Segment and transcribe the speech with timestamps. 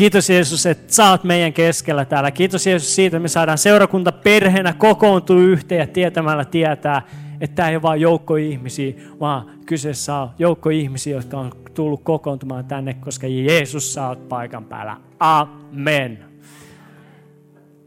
[0.00, 2.30] Kiitos Jeesus, että sä oot meidän keskellä täällä.
[2.30, 7.02] Kiitos Jeesus siitä, että me saadaan seurakunta perheenä kokoontua yhteen ja tietämällä tietää,
[7.40, 12.00] että tämä ei ole vain joukko ihmisiä, vaan kyseessä on joukko ihmisiä, jotka on tullut
[12.04, 14.96] kokoontumaan tänne, koska Jeesus sä oot paikan päällä.
[15.18, 16.24] Amen.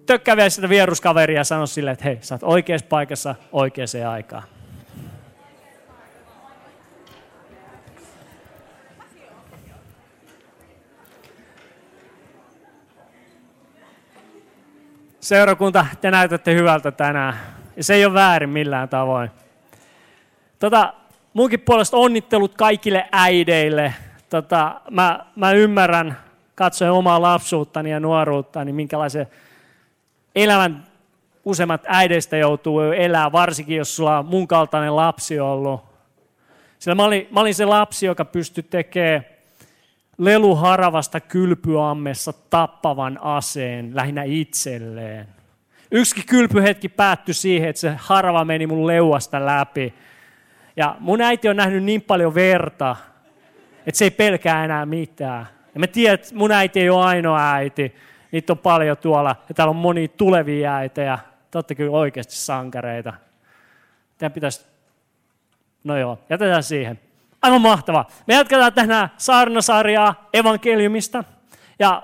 [0.06, 4.44] Tökkää vielä sitä vieruskaveria ja sano sille, että hei, sä oot oikeassa paikassa oikeaan aikaan.
[15.24, 17.34] Seurakunta, te näytätte hyvältä tänään.
[17.78, 19.32] Ja se ei ole väärin millään tavoin.
[20.60, 20.94] Tota,
[21.34, 23.94] munkin puolesta onnittelut kaikille äideille.
[24.30, 26.18] Tota, mä, mä ymmärrän,
[26.56, 29.28] katsoen omaa lapsuuttani ja nuoruuttani, minkälaisen
[30.36, 30.84] elämän
[31.46, 35.82] useimmat äideistä joutuu elää, varsinkin jos sulla on mun kaltainen lapsi ollut.
[36.80, 39.26] Sillä mä olin, mä olin se lapsi, joka pystyi tekemään
[40.26, 45.28] leluharavasta kylpyammessa tappavan aseen lähinnä itselleen.
[45.92, 49.94] Yksikin kylpyhetki päättyi siihen, että se harava meni mun leuasta läpi.
[50.76, 52.96] Ja mun äiti on nähnyt niin paljon verta,
[53.86, 55.48] että se ei pelkää enää mitään.
[55.74, 57.96] Ja mä tiedän, että mun äiti ei ole ainoa äiti.
[58.32, 59.36] Niitä on paljon tuolla.
[59.50, 61.20] Ja täällä on monia tulevia äitejä.
[61.52, 63.14] Te olette kyllä oikeasti sankareita.
[64.18, 64.66] Teidän pitäisi...
[65.84, 67.00] No joo, jätetään siihen.
[67.44, 68.08] Aivan mahtavaa.
[68.28, 71.24] Me jatketaan tänään saarnasarjaa evankeliumista.
[71.80, 72.04] Ja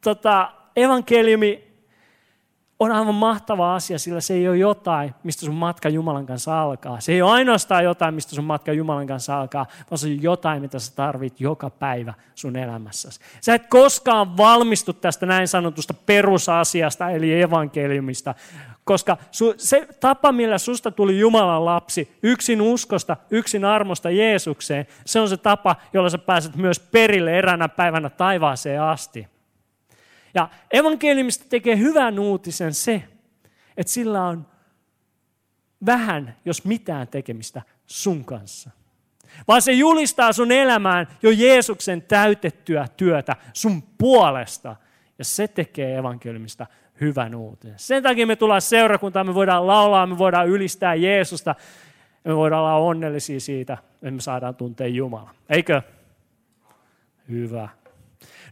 [0.00, 1.68] tota, evankeliumi
[2.80, 7.00] on aivan mahtava asia, sillä se ei ole jotain, mistä sun matka Jumalan kanssa alkaa.
[7.00, 10.62] Se ei ole ainoastaan jotain, mistä sun matka Jumalan kanssa alkaa, vaan se on jotain,
[10.62, 13.20] mitä sä tarvit joka päivä sun elämässäsi.
[13.40, 18.34] Sä et koskaan valmistu tästä näin sanotusta perusasiasta, eli evankeliumista,
[18.88, 19.16] koska
[19.56, 25.36] se tapa, millä susta tuli Jumalan lapsi, yksin uskosta, yksin armosta Jeesukseen, se on se
[25.36, 29.28] tapa, jolla sä pääset myös perille eränä päivänä taivaaseen asti.
[30.34, 33.04] Ja evankeliumista tekee hyvän uutisen se,
[33.76, 34.46] että sillä on
[35.86, 38.70] vähän, jos mitään tekemistä sun kanssa.
[39.48, 44.76] Vaan se julistaa sun elämään jo Jeesuksen täytettyä työtä sun puolesta.
[45.18, 46.66] Ja se tekee evankeliumista
[47.00, 47.78] hyvän uutisen.
[47.78, 51.54] Sen takia me tullaan seurakuntaan, me voidaan laulaa, me voidaan ylistää Jeesusta,
[52.24, 55.30] me voidaan olla onnellisia siitä, että me saadaan tuntea Jumala.
[55.48, 55.82] Eikö?
[57.28, 57.68] Hyvä.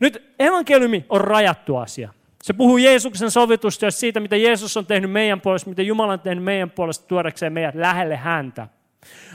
[0.01, 2.13] Nyt evankeliumi on rajattu asia.
[2.43, 6.21] Se puhuu Jeesuksen sovitusta ja siitä, mitä Jeesus on tehnyt meidän puolesta, mitä Jumala on
[6.21, 8.69] tehnyt meidän puolesta tuodakseen meidät lähelle häntä.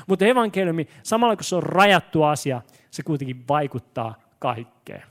[0.08, 2.62] Mutta evankeliumi, samalla kun se on rajattu asia,
[2.92, 5.04] se kuitenkin vaikuttaa kaikkeen.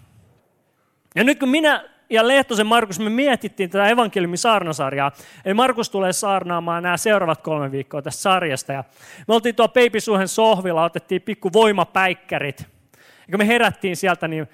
[1.15, 5.13] Ja nyt kun minä ja Lehtosen Markus, me mietittiin tätä evankeliumin saarnasarjaa.
[5.45, 8.73] Eli Markus tulee saarnaamaan nämä seuraavat kolme viikkoa tästä sarjasta.
[8.73, 8.85] Ja
[9.29, 12.61] me oltiin tuo Peipisuhen sohvilla, otettiin pikku voimapäikkärit.
[12.99, 14.49] Ja kun me herättiin sieltä, niin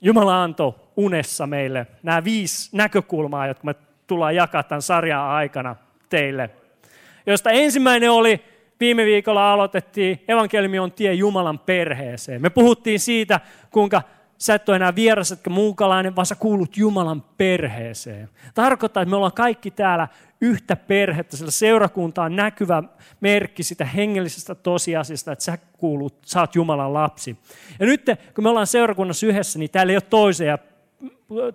[0.00, 3.74] Jumala antoi unessa meille nämä viisi näkökulmaa, jotka me
[4.06, 5.76] tullaan jakaa tämän sarjan aikana
[6.08, 6.50] teille.
[7.26, 8.44] Josta ensimmäinen oli,
[8.80, 12.42] viime viikolla aloitettiin, evankeliumi on tie Jumalan perheeseen.
[12.42, 13.40] Me puhuttiin siitä,
[13.70, 14.02] kuinka
[14.42, 18.28] sä et ole enää vieras etkä muukalainen, vaan sä kuulut Jumalan perheeseen.
[18.54, 20.08] Tarkoittaa, että me ollaan kaikki täällä
[20.40, 22.82] yhtä perhettä, sillä seurakunta on näkyvä
[23.20, 27.36] merkki sitä hengellisestä tosiasiasta, että sä kuulut, sä oot Jumalan lapsi.
[27.80, 28.02] Ja nyt
[28.34, 30.58] kun me ollaan seurakunnassa yhdessä, niin täällä ei ole toisia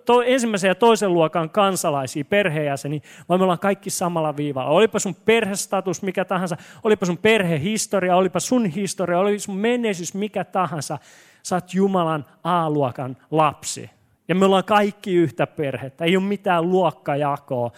[0.04, 4.70] to, ensimmäisen ja toisen luokan kansalaisia, perheenjäseniä, vaan me ollaan kaikki samalla viivalla.
[4.70, 10.44] Olipa sun perhestatus mikä tahansa, olipa sun perhehistoria, olipa sun historia, olipa sun menneisyys mikä
[10.44, 10.98] tahansa,
[11.42, 13.90] sä oot Jumalan A-luokan lapsi.
[14.28, 17.70] Ja me ollaan kaikki yhtä perhettä, ei ole mitään luokkajakoa.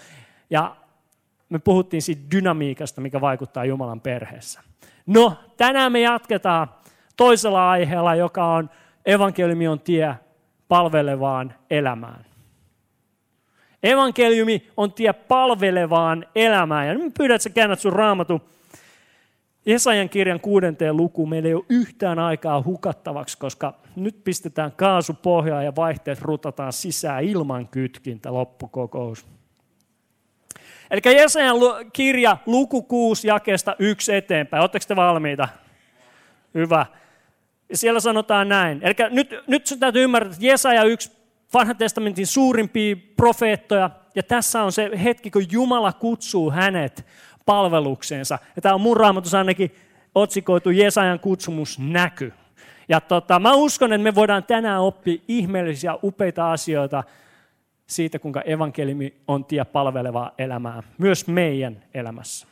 [0.51, 0.77] Ja
[1.49, 4.61] me puhuttiin siitä dynamiikasta, mikä vaikuttaa Jumalan perheessä.
[5.07, 6.69] No, tänään me jatketaan
[7.17, 8.71] toisella aiheella, joka on
[9.07, 10.15] evankeliumi on tie
[10.69, 12.27] palvelevaan elämään.
[13.83, 16.89] Evankeliumi on tie palvelevaan elämään.
[16.89, 18.41] Ja nyt pyydän, että sä käännät sun raamatun
[19.67, 25.65] Jesajan kirjan kuudenteen lukuun meillä ei ole yhtään aikaa hukattavaksi, koska nyt pistetään kaasu pohjaan
[25.65, 29.27] ja vaihteet rutataan sisään ilman kytkintä loppukokous.
[30.91, 31.57] Eli Jesajan
[31.93, 34.61] kirja luku 6 jakeesta yksi eteenpäin.
[34.61, 35.49] Oletteko te valmiita?
[36.55, 36.87] Hyvä.
[37.69, 38.81] Ja siellä sanotaan näin.
[38.83, 41.13] Eli nyt, nyt sun täytyy ymmärtää, että Jesaja yksi
[41.55, 47.07] vanhan testamentin suurimpia profeettoja, ja tässä on se hetki, kun Jumala kutsuu hänet
[47.47, 48.39] palvelukseensa.
[48.57, 49.75] Ja tämä on mun raamatus ainakin
[50.15, 52.33] otsikoitu Jesajan kutsumus näky.
[52.89, 57.05] Ja tota, mä uskon, että me voidaan tänään oppia ihmeellisiä, upeita asioita
[57.87, 62.47] siitä, kuinka evankeliumi on tie palvelevaa elämää, myös meidän elämässä.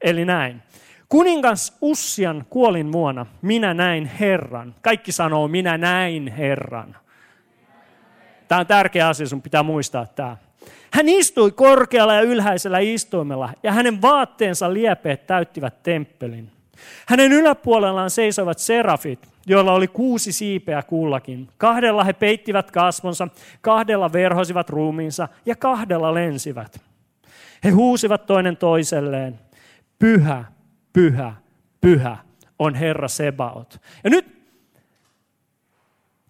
[0.00, 0.62] Eli näin.
[1.08, 4.74] Kuningas Ussian kuolin vuonna, minä näin Herran.
[4.82, 6.96] Kaikki sanoo, minä näin Herran.
[8.48, 10.36] Tämä on tärkeä asia, sun pitää muistaa tämä.
[10.92, 16.50] Hän istui korkealla ja ylhäisellä istuimella, ja hänen vaatteensa liepeet täyttivät temppelin.
[17.06, 21.48] Hänen yläpuolellaan seisoivat serafit, joilla oli kuusi siipeä kullakin.
[21.58, 23.28] Kahdella he peittivät kasvonsa,
[23.60, 26.80] kahdella verhosivat ruumiinsa ja kahdella lensivät.
[27.64, 29.38] He huusivat toinen toiselleen,
[29.98, 30.44] pyhä,
[30.92, 31.34] pyhä,
[31.80, 32.16] pyhä
[32.58, 33.80] on Herra Sebaot.
[34.04, 34.37] Ja nyt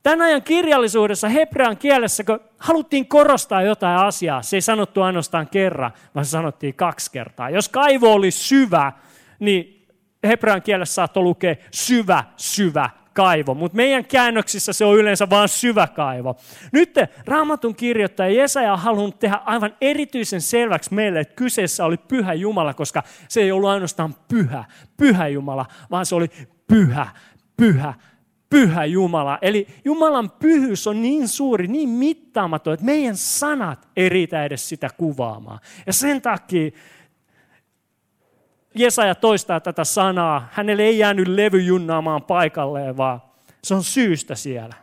[0.09, 5.91] Tämän ajan kirjallisuudessa, hebrean kielessä, kun haluttiin korostaa jotain asiaa, se ei sanottu ainoastaan kerran,
[6.15, 7.51] vaan se sanottiin kaksi kertaa.
[7.51, 8.93] Jos kaivo oli syvä,
[9.39, 9.87] niin
[10.27, 15.87] hebrean kielessä saattoi lukea syvä, syvä kaivo, mutta meidän käännöksissä se on yleensä vain syvä
[15.87, 16.37] kaivo.
[16.73, 16.95] Nyt
[17.27, 22.75] raamatun kirjoittaja Jesaja on halunnut tehdä aivan erityisen selväksi meille, että kyseessä oli pyhä Jumala,
[22.75, 24.65] koska se ei ollut ainoastaan pyhä,
[24.97, 26.31] pyhä Jumala, vaan se oli
[26.67, 27.07] pyhä,
[27.57, 27.95] pyhä,
[28.51, 29.39] pyhä Jumala.
[29.43, 34.91] Eli Jumalan pyhyys on niin suuri, niin mittaamaton, että meidän sanat ei riitä edes sitä
[34.97, 35.59] kuvaamaan.
[35.87, 36.71] Ja sen takia
[38.75, 40.49] Jesaja toistaa tätä sanaa.
[40.53, 43.23] Hänelle ei jäänyt levy junnaamaan paikalleen, vaan
[43.65, 44.75] se on syystä siellä.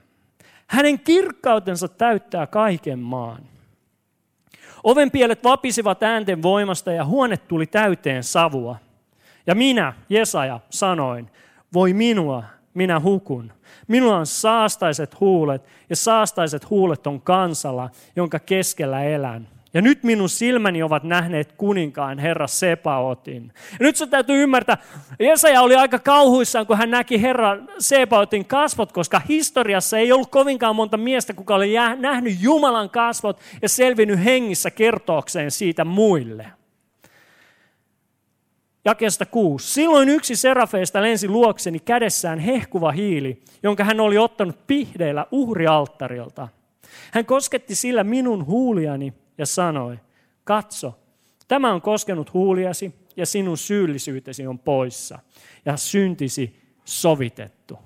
[0.68, 3.42] Hänen kirkkautensa täyttää kaiken maan.
[4.84, 8.78] Ovenpielet vapisivat äänten voimasta ja huone tuli täyteen savua.
[9.48, 11.30] Ja minä, Jesaja, sanoin,
[11.74, 12.44] voi minua,
[12.76, 13.52] minä hukun.
[13.88, 19.48] Minulla on saastaiset huulet, ja saastaiset huulet on kansalla, jonka keskellä elän.
[19.74, 23.52] Ja nyt minun silmäni ovat nähneet kuninkaan, Herra Sepaotin.
[23.72, 24.78] Ja nyt se täytyy ymmärtää,
[25.20, 30.76] Jesaja oli aika kauhuissaan, kun hän näki Herra Sepaotin kasvot, koska historiassa ei ollut kovinkaan
[30.76, 36.46] monta miestä, kuka oli nähnyt Jumalan kasvot ja selvinnyt hengissä kertoakseen siitä muille.
[38.86, 39.74] Jakeesta 6.
[39.74, 46.48] Silloin yksi serafeista lensi luokseni kädessään hehkuva hiili, jonka hän oli ottanut pihdeillä uhrialttarilta.
[47.12, 50.00] Hän kosketti sillä minun huuliani ja sanoi,
[50.44, 51.00] katso,
[51.48, 55.20] tämä on koskenut huuliasi ja sinun syyllisyytesi on poissa
[55.66, 57.80] ja syntisi sovitettu.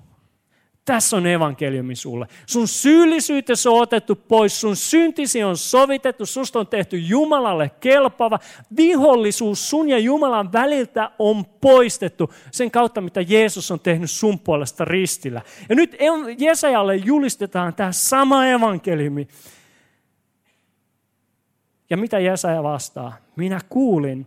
[0.90, 2.26] Tässä on evankeliumi sulle.
[2.46, 8.38] Sun syyllisyytesi on otettu pois, sun syntisi on sovitettu, susta on tehty Jumalalle kelpava.
[8.76, 14.84] Vihollisuus sun ja Jumalan väliltä on poistettu sen kautta, mitä Jeesus on tehnyt sun puolesta
[14.84, 15.42] ristillä.
[15.68, 15.96] Ja nyt
[16.38, 19.28] Jesajalle julistetaan tämä sama evankeliumi.
[21.90, 23.16] Ja mitä Jesaja vastaa?
[23.36, 24.26] Minä kuulin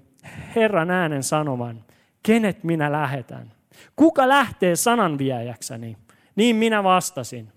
[0.56, 1.84] Herran äänen sanovan,
[2.24, 3.52] kenet minä lähetän.
[3.96, 6.03] Kuka lähtee sananviejäkseni?
[6.36, 7.52] Niin minä vastasin,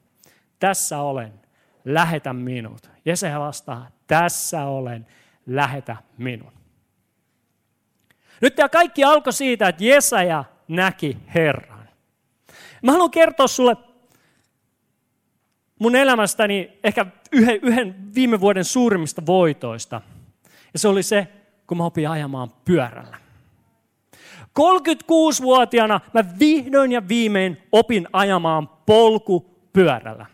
[0.58, 1.32] tässä olen,
[1.84, 2.90] lähetä minut.
[3.04, 5.06] Jesaja vastaa, tässä olen,
[5.46, 6.52] lähetä minun.
[8.40, 11.88] Nyt tämä kaikki alkoi siitä, että Jesaja näki Herran.
[12.82, 13.76] Mä haluan kertoa sulle
[15.78, 20.00] mun elämästäni ehkä yhden, yhden viime vuoden suurimmista voitoista.
[20.72, 21.28] Ja se oli se,
[21.66, 23.25] kun mä opin ajamaan pyörällä.
[24.60, 30.26] 36-vuotiaana mä vihdoin ja viimein opin ajamaan polkupyörällä.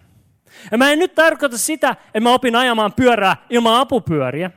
[0.71, 4.51] Ja mä en nyt tarkoita sitä, että mä opin ajamaan pyörää ilman apupyöriä.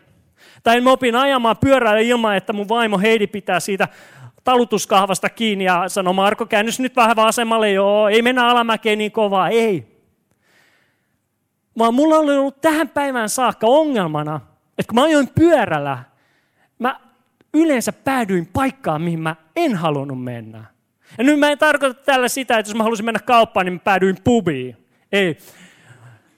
[0.64, 3.88] Tai mä opin ajamaan pyörällä ilman, että mun vaimo Heidi pitää siitä
[4.44, 9.50] talutuskahvasta kiinni ja sanoo, Marko, käännys nyt vähän vasemmalle, joo, ei mennä alamäkeen niin kovaa,
[9.50, 9.95] ei.
[11.78, 14.36] Vaan mulla oli ollut tähän päivään saakka ongelmana,
[14.78, 16.04] että kun mä ajoin pyörällä,
[17.56, 20.66] yleensä päädyin paikkaan, mihin mä en halunnut mennä.
[21.18, 23.80] Ja nyt mä en tarkoita tällä sitä, että jos mä halusin mennä kauppaan, niin mä
[23.80, 24.78] päädyin pubiin.
[25.12, 25.38] Ei.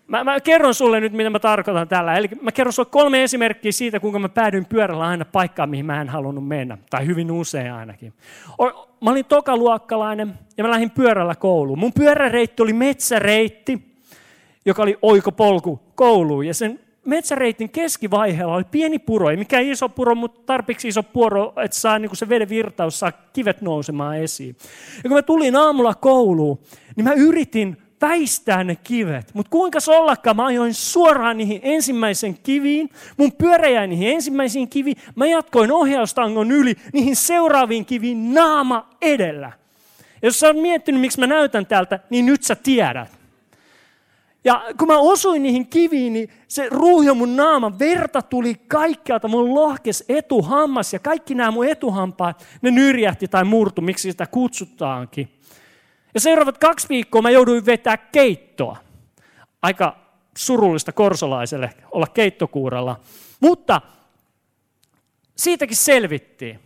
[0.08, 2.18] Mä, mä kerron sulle nyt, mitä mä tarkoitan tällä.
[2.18, 6.02] Eli mä kerron sulle kolme esimerkkiä siitä, kuinka mä päädyin pyörällä aina paikkaan, mihin mä
[6.02, 6.78] en halunnut mennä.
[6.90, 8.14] Tai hyvin usein ainakin.
[9.02, 11.80] Mä olin tokaluokkalainen ja mä lähdin pyörällä kouluun.
[11.80, 13.98] Mun pyöräreitti oli metsäreitti,
[14.66, 16.48] joka oli oikopolku kouluun.
[16.48, 21.54] Ja sen metsäreitin keskivaiheella oli pieni puro, ei mikään iso puro, mutta tarpeeksi iso puro,
[21.64, 24.56] että saa niin se veden virtaus, saa kivet nousemaan esiin.
[24.96, 26.60] Ja kun mä tulin aamulla kouluun,
[26.96, 29.34] niin mä yritin väistää ne kivet.
[29.34, 34.98] Mutta kuinka ollakaan, mä ajoin suoraan niihin ensimmäisen kiviin, mun pyörä jäi niihin ensimmäisiin kiviin,
[35.16, 39.52] mä jatkoin ohjaustangon yli niihin seuraaviin kiviin naama edellä.
[40.22, 43.17] Ja jos sä oot miettinyt, miksi mä näytän täältä, niin nyt sä tiedät.
[44.48, 49.56] Ja kun mä osuin niihin kiviin, niin se ruuhjo mun naama, verta tuli kaikkialta, mun
[49.56, 55.30] lohkes etuhammas ja kaikki nämä mun etuhampaat, ne nyrjähti tai murtu, miksi sitä kutsutaankin.
[56.14, 58.78] Ja seuraavat kaksi viikkoa mä jouduin vetää keittoa.
[59.62, 59.98] Aika
[60.38, 63.00] surullista korsolaiselle olla keittokuuralla.
[63.40, 63.82] Mutta
[65.36, 66.60] siitäkin selvittiin.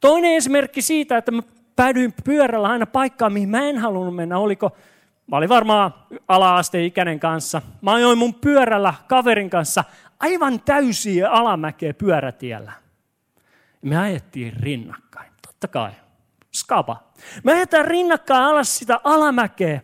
[0.00, 1.42] Toinen esimerkki siitä, että mä
[1.76, 4.72] päädyin pyörällä aina paikkaan, mihin mä en halunnut mennä, oliko
[5.30, 5.94] Mä olin varmaan
[6.28, 7.62] ala-asteikäinen kanssa.
[7.82, 9.84] Mä ajoin mun pyörällä kaverin kanssa
[10.20, 12.72] aivan täysiä alamäkeä pyörätiellä.
[13.82, 15.90] Me ajettiin rinnakkain, totta kai.
[16.52, 16.96] Skapa.
[17.44, 19.80] Me ajetaan rinnakkain alas sitä alamäkeä.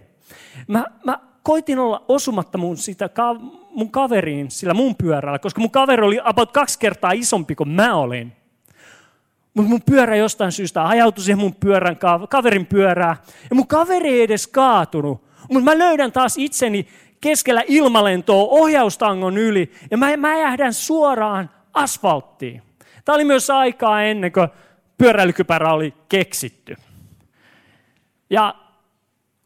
[0.69, 3.11] Mä, mä koitin olla osumatta mun, sitä,
[3.71, 7.95] mun kaveriin sillä mun pyörällä, koska mun kaveri oli about kaksi kertaa isompi kuin mä
[7.95, 8.33] olin.
[9.55, 11.97] Mutta mun pyörä jostain syystä ajautui siihen mun pyörän,
[12.29, 13.17] kaverin pyörää.
[13.51, 15.26] Ja mun kaveri ei edes kaatunut.
[15.51, 16.89] Mutta mä löydän taas itseni
[17.21, 19.73] keskellä ilmalentoa ohjaustangon yli.
[19.91, 22.63] Ja mä, mä jähdän suoraan asfalttiin.
[23.05, 24.49] Tämä oli myös aikaa ennen kuin
[24.99, 26.77] pyöräilykypärä oli keksitty.
[28.31, 28.55] Ja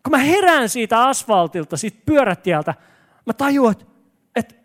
[0.03, 2.75] kun mä herään siitä asfaltilta, siitä pyörätieltä,
[3.27, 3.85] mä tajuan, että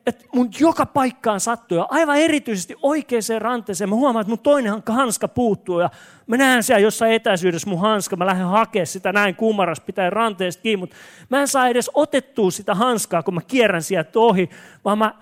[0.07, 3.89] että et mun joka paikkaan sattuu ja aivan erityisesti oikeaan ranteeseen.
[3.89, 5.89] Mä huomaan, että mun toinen hanska puuttuu ja
[6.27, 8.15] mä näen siellä jossain etäisyydessä mun hanska.
[8.15, 10.95] Mä lähden hakemaan sitä näin kumaras pitää ranteesta kiinni, mutta
[11.29, 14.49] mä en saa edes otettua sitä hanskaa, kun mä kierrän sieltä ohi,
[14.85, 15.13] vaan mä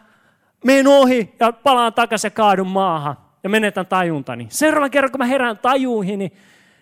[0.66, 4.48] menen ohi ja palaan takaisin ja kaadun maahan ja menetän tajuntani.
[4.50, 6.32] Seuraavan kerran, kun mä herään tajuihin, niin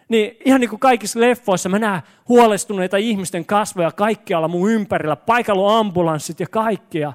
[0.10, 5.80] niin ihan niin kuin kaikissa leffoissa mä näen huolestuneita ihmisten kasvoja kaikkialla mun ympärillä, paikalla
[5.80, 7.14] ambulanssit ja kaikkia.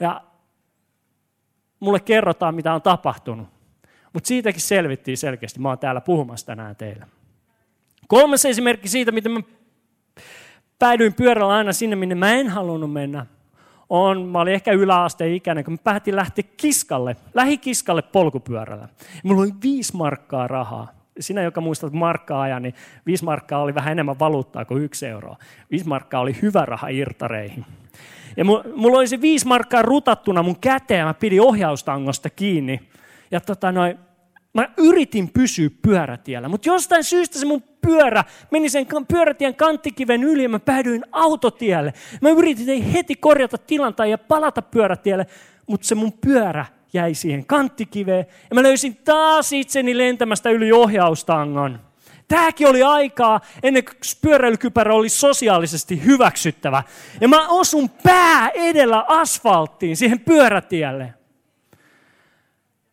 [0.00, 0.22] Ja
[1.80, 3.48] mulle kerrotaan, mitä on tapahtunut.
[4.12, 5.60] Mutta siitäkin selvittiin selkeästi.
[5.60, 7.06] Mä oon täällä puhumassa tänään teille.
[8.08, 9.40] Kolmas esimerkki siitä, miten mä
[10.78, 13.26] päädyin pyörällä aina sinne, minne mä en halunnut mennä,
[13.88, 18.88] on, mä olin ehkä yläasteen ikäinen, kun mä päätin lähteä kiskalle, lähikiskalle polkupyörällä.
[19.24, 20.88] Mulla oli viisi markkaa rahaa.
[21.20, 22.74] Sinä, joka muistat markkaa ajan, niin
[23.06, 25.36] viisi markkaa oli vähän enemmän valuuttaa kuin yksi euroa.
[25.70, 27.64] Viisi markkaa oli hyvä raha irtareihin.
[28.38, 32.80] Ja mulla oli se viisi markkaa rutattuna mun käteen, mä pidin ohjaustangosta kiinni.
[33.30, 33.98] Ja tota noin,
[34.54, 40.42] mä yritin pysyä pyörätiellä, mutta jostain syystä se mun pyörä meni sen pyörätien kanttikiven yli
[40.42, 41.94] ja mä päädyin autotielle.
[42.20, 45.26] Mä yritin heti korjata tilanta ja palata pyörätielle,
[45.66, 48.26] mutta se mun pyörä jäi siihen kanttikiveen.
[48.50, 51.87] Ja mä löysin taas itseni lentämästä yli ohjaustangon.
[52.28, 56.82] Tämäkin oli aikaa ennen kuin pyöräilykypärä oli sosiaalisesti hyväksyttävä.
[57.20, 61.14] Ja mä osun pää edellä asfalttiin siihen pyörätielle.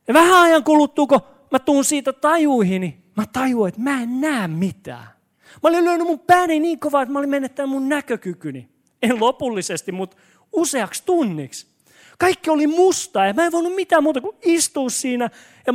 [0.08, 4.22] Ja vähän ajan kuluttua, kun mä tuun siitä tajuihin, niin mä tajuin, että mä en
[4.22, 5.08] näe mitään.
[5.64, 8.70] Mä olin lyönyt mun pääni niin kovaa, että mä olin menettänyt mun näkökykyni.
[9.02, 10.18] En lopullisesti, mutta
[10.52, 11.68] useaksi tunniksi.
[12.18, 15.30] Kaikki oli musta ja mä en voinut mitään muuta kuin istua siinä
[15.68, 15.74] ja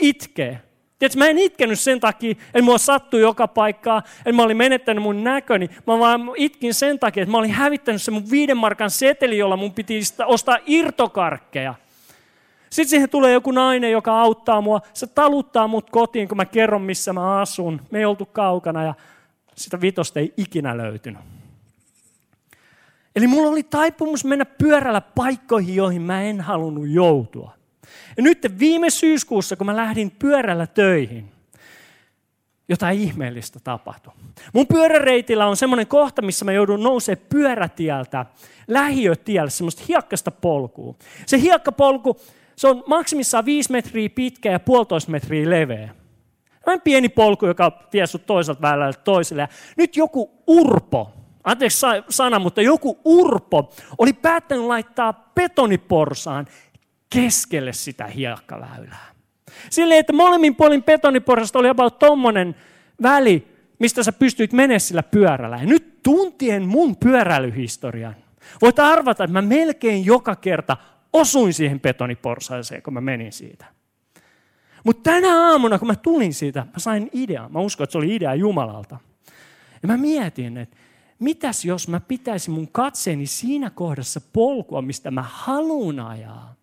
[0.00, 0.60] itkeä.
[1.02, 5.02] Tiedätkö, mä en itkenyt sen takia, että mua sattui joka paikkaa, että mä olin menettänyt
[5.02, 5.70] mun näköni.
[5.86, 9.56] Mä vaan itkin sen takia, että mä olin hävittänyt sen mun viiden markan seteli, jolla
[9.56, 11.74] mun piti ostaa irtokarkkeja.
[12.70, 14.80] Sitten siihen tulee joku nainen, joka auttaa mua.
[14.94, 17.80] Se taluttaa mut kotiin, kun mä kerron, missä mä asun.
[17.90, 18.94] Me ei oltu kaukana ja
[19.56, 21.20] sitä vitosta ei ikinä löytynyt.
[23.16, 27.61] Eli mulla oli taipumus mennä pyörällä paikkoihin, joihin mä en halunnut joutua.
[28.16, 31.32] Ja nyt viime syyskuussa, kun mä lähdin pyörällä töihin,
[32.68, 34.12] jotain ihmeellistä tapahtui.
[34.52, 38.26] Mun pyöräreitillä on semmoinen kohta, missä mä joudun nousemaan pyörätieltä
[38.68, 40.94] lähiötielle, semmoista hiekkasta polkua.
[41.26, 42.20] Se hiekkapolku,
[42.56, 45.94] se on maksimissaan 5 metriä pitkä ja puolitoista metriä leveä.
[46.64, 49.42] Tämä pieni polku, joka vie sut toiselta väylältä toiselle.
[49.42, 51.12] Ja nyt joku urpo,
[51.44, 56.46] anteeksi sana, mutta joku urpo oli päättänyt laittaa betoniporsaan
[57.12, 59.12] keskelle sitä hiekkaväylää.
[59.70, 62.54] Silleen, että molemmin puolin betoniporrasta oli about tommonen
[63.02, 65.56] väli, mistä sä pystyit menemään sillä pyörällä.
[65.56, 68.16] Ja nyt tuntien mun pyöräilyhistorian,
[68.62, 70.76] voit arvata, että mä melkein joka kerta
[71.12, 73.64] osuin siihen betoniporsaiseen, kun mä menin siitä.
[74.84, 77.52] Mutta tänä aamuna, kun mä tulin siitä, mä sain idean.
[77.52, 78.98] Mä uskon, että se oli idea Jumalalta.
[79.82, 80.76] Ja mä mietin, että
[81.18, 86.54] mitäs jos mä pitäisin mun katseeni siinä kohdassa polkua, mistä mä haluan ajaa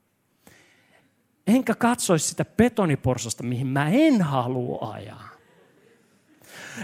[1.50, 5.30] enkä katsoisi sitä betoniporsasta, mihin mä en halua ajaa.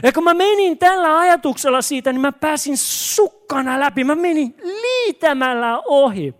[0.04, 4.04] Ja kun mä menin tällä ajatuksella siitä, niin mä pääsin sukkana läpi.
[4.04, 6.34] Mä menin liitämällä ohi.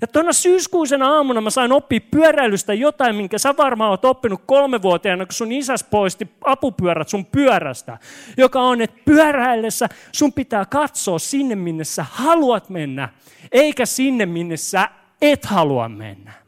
[0.00, 5.26] Ja tuona syyskuisena aamuna mä sain oppia pyöräilystä jotain, minkä sä varmaan oot oppinut kolmevuotiaana,
[5.26, 7.98] kun sun isäs poisti apupyörät sun pyörästä.
[8.36, 13.08] Joka on, että pyöräillessä sun pitää katsoa sinne, minne sä haluat mennä,
[13.52, 14.88] eikä sinne, minne sä
[15.22, 16.47] et halua mennä.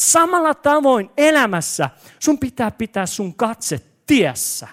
[0.00, 4.68] Samalla tavoin elämässä sun pitää pitää sun katse tiessä.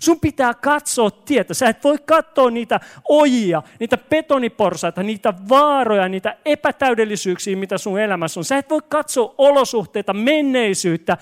[0.00, 1.54] Sun pitää katsoa tietä.
[1.54, 8.40] Sä et voi katsoa niitä ojia, niitä betoniporsaita, niitä vaaroja, niitä epätäydellisyyksiä, mitä sun elämässä
[8.40, 8.44] on.
[8.44, 11.18] Sä et voi katsoa olosuhteita, menneisyyttä,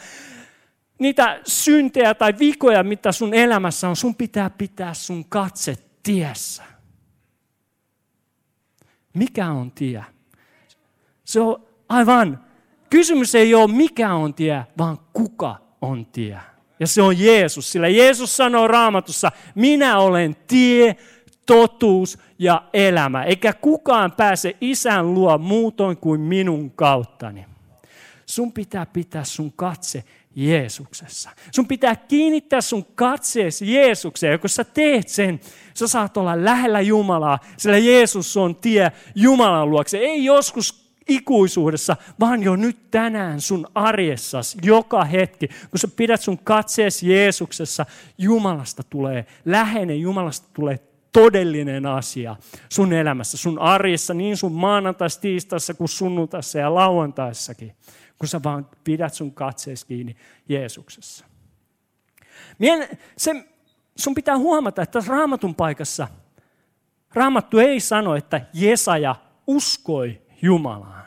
[0.99, 3.97] niitä syntejä tai vikoja, mitä sun elämässä on.
[3.97, 6.63] Sun pitää pitää sun katse tiessä.
[9.15, 10.05] Mikä on tie?
[11.25, 12.52] Se on aivan,
[12.93, 16.39] kysymys ei ole mikä on tie, vaan kuka on tie.
[16.81, 20.97] Ja se on Jeesus, sillä Jeesus sanoo raamatussa, minä olen tie,
[21.47, 23.25] totuus ja elämä.
[23.25, 27.47] Eikä kukaan pääse isän luo muutoin kuin minun kauttani.
[28.27, 31.31] Sun pitää pitää sun katse Jeesuksessa.
[31.51, 34.31] Sun pitää kiinnittää sun katseesi Jeesukseen.
[34.31, 35.41] Ja kun sä teet sen,
[35.75, 39.99] sä saat olla lähellä Jumalaa, sillä Jeesus on tie Jumalan luokse.
[39.99, 45.49] Ei joskus ikuisuudessa, vaan jo nyt tänään sun arjessasi, joka hetki.
[45.49, 47.87] Kun sä pidät sun katseesi Jeesuksessa,
[48.19, 50.79] Jumalasta tulee läheinen, Jumalasta tulee
[51.13, 52.37] todellinen asia
[52.69, 57.73] sun elämässä, sun arjessa, niin sun maanantaissa, tiistaissa kuin sunnuntaissa ja lauantaissakin
[58.23, 60.17] kun sä vaan pidät sun katseesi kiinni
[60.49, 61.25] Jeesuksessa.
[62.59, 63.45] Mien, se,
[63.97, 66.09] sun pitää huomata, että raamatun paikassa
[67.15, 69.17] raamattu ei sano, että Jesaja
[69.47, 71.03] uskoi Jumalaan.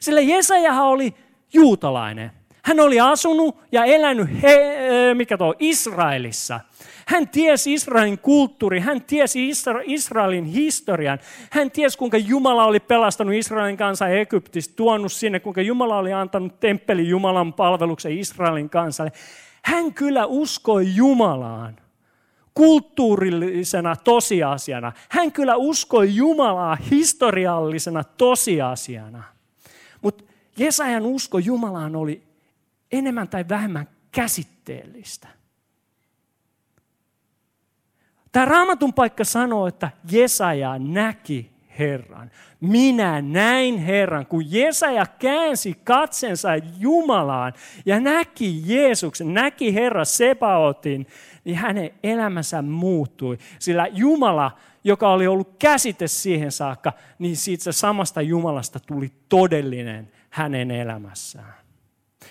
[0.00, 1.14] Sillä Jesajahan oli
[1.52, 2.30] juutalainen.
[2.62, 6.60] Hän oli asunut ja elänyt he, mikä tuo, Israelissa–
[7.06, 9.48] hän tiesi Israelin kulttuuri, hän tiesi
[9.84, 11.18] Israelin historian.
[11.50, 16.60] Hän tiesi, kuinka Jumala oli pelastanut Israelin kansan Egyptistä, tuonut sinne, kuinka Jumala oli antanut
[16.60, 19.12] temppeli Jumalan palveluksen Israelin kansalle.
[19.62, 21.76] Hän kyllä uskoi Jumalaan
[22.54, 24.92] kulttuurillisena tosiasiana.
[25.08, 29.22] Hän kyllä uskoi Jumalaa historiallisena tosiasiana.
[30.02, 30.24] Mutta
[30.56, 32.22] Jesajan usko Jumalaan oli
[32.92, 35.28] enemmän tai vähemmän käsitteellistä.
[38.32, 42.30] Tämä raamatun paikka sanoo, että Jesaja näki Herran.
[42.60, 44.26] Minä näin Herran.
[44.26, 47.52] Kun Jesaja käänsi katsensa Jumalaan
[47.86, 51.06] ja näki Jeesuksen, näki Herra Sebaotin,
[51.44, 53.38] niin hänen elämänsä muuttui.
[53.58, 60.70] Sillä Jumala, joka oli ollut käsite siihen saakka, niin siitä samasta Jumalasta tuli todellinen hänen
[60.70, 61.54] elämässään.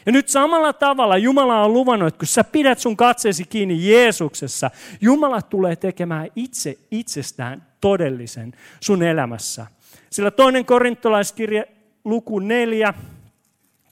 [0.06, 4.72] Ja nyt samalla tavalla Jumala on luvannut, että kun sä pidät sun katseesi kiinni Jeesuksessa,
[5.02, 9.68] Jumala tulee tekemään itse itsestään todellisen sun elämässä.
[10.10, 11.68] Sillä toinen korintolaiskirje
[12.06, 12.94] luku 4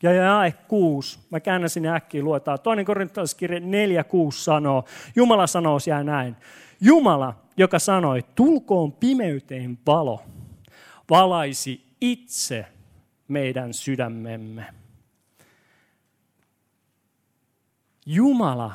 [0.02, 2.60] ja jae 6, mä käännän sinne äkkiä luetaan.
[2.60, 4.86] Toinen korintolaiskirje 4, 6 sanoo,
[5.16, 6.36] Jumala sanoo siellä näin.
[6.82, 10.24] Jumala, joka sanoi, tulkoon pimeyteen valo,
[11.10, 12.66] valaisi itse
[13.28, 14.66] meidän sydämemme.
[18.06, 18.72] Jumala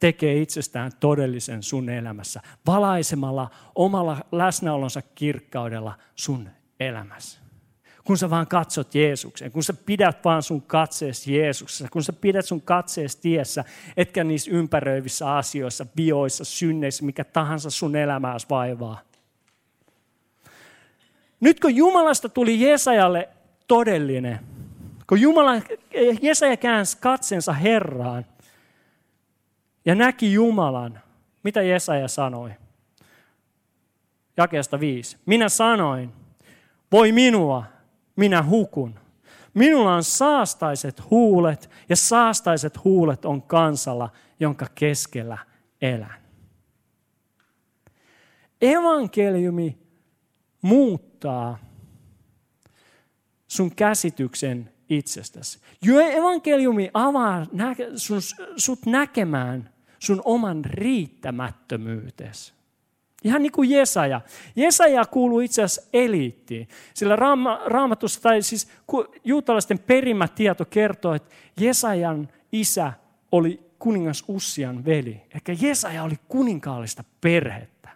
[0.00, 6.48] tekee itsestään todellisen sun elämässä, valaisemalla omalla läsnäolonsa kirkkaudella sun
[6.80, 7.45] elämässä.
[8.06, 12.44] Kun sä vaan katsot Jeesuksen, kun sä pidät vaan sun katseesi Jeesuksessa, kun sä pidät
[12.44, 13.64] sun katseesi tiessä,
[13.96, 19.00] etkä niissä ympäröivissä asioissa, bioissa, synneissä, mikä tahansa sun elämääsi vaivaa.
[21.40, 23.28] Nyt kun Jumalasta tuli Jesajalle
[23.68, 24.38] todellinen,
[25.06, 25.52] kun Jumala,
[26.22, 28.26] Jesaja käänsi katsensa Herraan
[29.84, 31.00] ja näki Jumalan,
[31.42, 32.50] mitä Jesaja sanoi?
[34.36, 35.16] Jakeesta viisi.
[35.26, 36.12] Minä sanoin,
[36.92, 37.75] voi minua,
[38.16, 39.00] minä hukun.
[39.54, 45.38] Minulla on saastaiset huulet ja saastaiset huulet on kansalla, jonka keskellä
[45.82, 46.20] elän.
[48.60, 49.78] Evankeliumi
[50.62, 51.58] muuttaa
[53.48, 55.60] sun käsityksen itsestäsi.
[56.12, 57.46] Evankeliumi avaa
[57.96, 58.20] sun,
[58.56, 62.55] sut näkemään sun oman riittämättömyytesi.
[63.24, 64.20] Ihan niin kuin Jesaja.
[64.56, 66.68] Jesaja kuuluu itse asiassa eliittiin.
[66.94, 68.68] Sillä raama, raamatussa, tai siis
[69.24, 72.92] juutalaisten perimätieto kertoo, että Jesajan isä
[73.32, 75.22] oli kuningas Ussian veli.
[75.34, 77.88] Ehkä Jesaja oli kuninkaallista perhettä.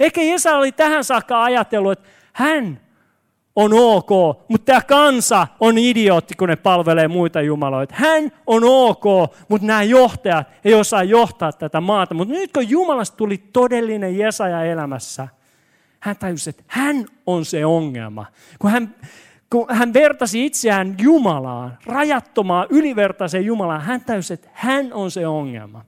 [0.00, 2.80] Ehkä Jesaja oli tähän saakka ajatellut, että hän
[3.60, 4.10] on ok,
[4.48, 7.94] mutta tämä kansa on idiootti, kun ne palvelee muita jumaloita.
[7.98, 9.04] Hän on ok,
[9.48, 12.14] mutta nämä johtajat ei osaa johtaa tätä maata.
[12.14, 15.28] Mutta nyt kun Jumalasta tuli todellinen Jesaja elämässä,
[16.00, 18.26] hän tajusi, että hän on se ongelma.
[18.58, 18.94] Kun hän,
[19.50, 25.84] kun hän vertasi itseään Jumalaan, rajattomaan, ylivertaiseen Jumalaan, hän tajusi, että hän on se ongelma.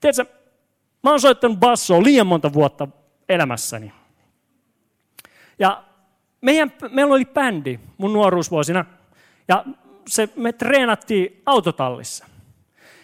[0.00, 0.26] Tiedätkö,
[1.02, 2.88] mä oon soittanut bassoa liian monta vuotta
[3.28, 3.92] elämässäni.
[5.58, 5.84] Ja
[6.44, 8.84] meidän, meillä oli bändi mun nuoruusvuosina
[9.48, 9.64] ja
[10.08, 12.26] se, me treenattiin autotallissa.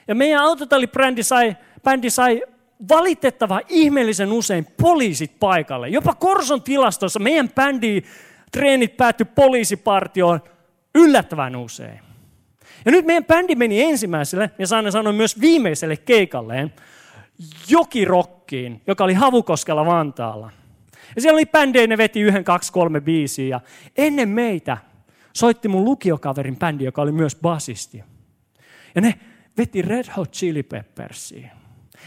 [0.08, 2.42] Ja meidän autotallibrändi sai, bändi sai
[2.88, 5.88] valitettava ihmeellisen usein poliisit paikalle.
[5.88, 8.02] Jopa Korson tilastossa meidän bändi
[8.52, 10.40] treenit päättyi poliisipartioon
[10.94, 12.00] yllättävän usein.
[12.84, 16.74] Ja nyt meidän bändi meni ensimmäiselle, ja saan sanoa myös viimeiselle keikalleen,
[17.68, 20.50] Jokirokkiin, joka oli Havukoskella Vantaalla.
[21.16, 23.46] Ja siellä oli bändejä, ne veti yhden, kaksi, kolme biisiä.
[23.46, 23.60] Ja
[23.96, 24.78] ennen meitä
[25.32, 28.04] soitti mun lukiokaverin bändi, joka oli myös basisti.
[28.94, 29.14] Ja ne
[29.58, 31.48] veti Red Hot Chili Peppersia.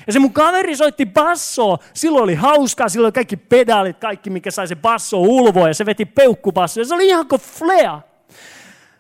[0.08, 1.78] Ja se mun kaveri soitti bassoa.
[1.94, 5.68] Silloin oli hauskaa, silloin oli kaikki pedaalit, kaikki mikä sai se basso ulvoa.
[5.68, 6.82] Ja se veti peukkubasso.
[6.82, 8.02] Ja se oli ihan kuin flea.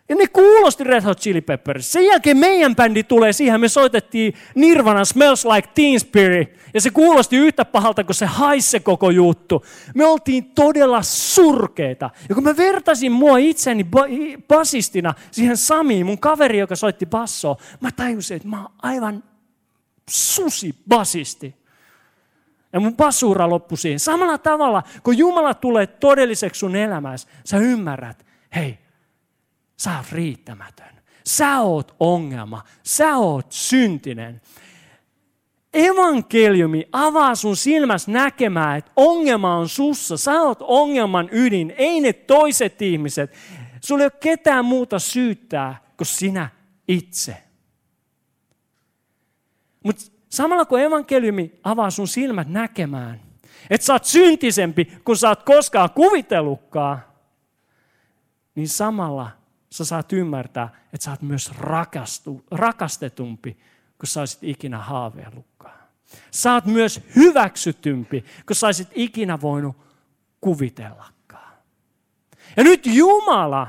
[0.09, 1.91] Ja ne kuulosti Red Hot Chili Peppers.
[1.91, 6.53] Sen jälkeen meidän bändi tulee siihen, me soitettiin Nirvana Smells Like Teen Spirit.
[6.73, 9.65] Ja se kuulosti yhtä pahalta kuin se haisse koko juttu.
[9.95, 12.09] Me oltiin todella surkeita.
[12.29, 13.85] Ja kun mä vertasin mua itseni
[14.47, 19.23] basistina siihen Samiin, mun kaveri, joka soitti bassoa, mä tajusin, että mä oon aivan
[20.09, 21.55] susi basisti.
[22.73, 23.99] Ja mun basura loppui siihen.
[23.99, 28.82] Samalla tavalla, kun Jumala tulee todelliseksi sun elämässä, sä ymmärrät, hei,
[29.77, 30.93] Sä oot riittämätön.
[31.25, 32.63] Sä oot ongelma.
[32.83, 34.41] Sä oot syntinen.
[35.73, 40.17] Evankeliumi avaa sun silmäs näkemään, että ongelma on sussa.
[40.17, 43.33] Sä oot ongelman ydin, ei ne toiset ihmiset.
[43.81, 46.49] Sulla ei ole ketään muuta syyttää kuin sinä
[46.87, 47.37] itse.
[49.83, 53.21] Mutta samalla kun evankeliumi avaa sun silmät näkemään,
[53.69, 56.99] että sä oot syntisempi kuin sä oot koskaan kuvitellutkaan,
[58.55, 59.31] niin samalla
[59.73, 63.57] sä saat ymmärtää, että sä oot myös rakastu, rakastetumpi
[63.97, 65.79] kuin sä olisit ikinä haaveillutkaan.
[66.31, 69.75] Sä oot myös hyväksytympi kuin sä olisit ikinä voinut
[70.41, 71.53] kuvitellakaan.
[72.57, 73.67] Ja nyt Jumala,